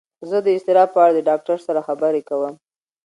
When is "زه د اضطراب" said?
0.29-0.89